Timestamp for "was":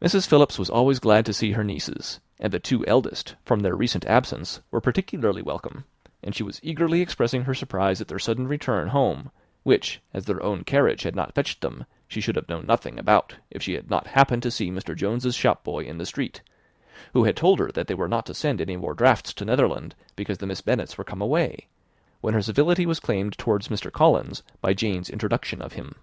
0.56-0.70, 6.44-6.60, 22.86-23.00